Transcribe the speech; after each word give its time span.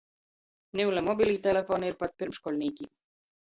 Niule 0.79 1.03
mobilī 1.11 1.37
teleponi 1.49 1.91
ir 1.93 2.01
pat 2.03 2.19
pyrmškoļnīkim. 2.23 2.95